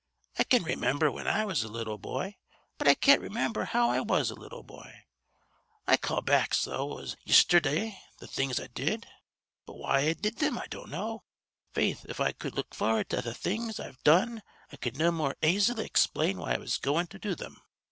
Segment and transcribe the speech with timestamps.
[0.39, 2.37] I can raymimber whin I was a little boy
[2.79, 5.03] but I can't raymimber how I was a little boy.
[5.85, 9.05] I call back 's though it was yisterdah th' things I did,
[9.67, 11.21] but why I did thim I don't know.
[11.75, 14.41] Faith, if I cud look for'ard to th' things I've done
[14.71, 17.61] I cud no more aisily explain why I was goin' to do thim.